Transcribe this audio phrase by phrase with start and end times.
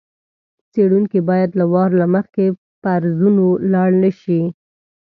[0.71, 2.45] څېړونکی باید له وار له مخکې
[2.81, 4.39] فرضونو لاړ نه شي.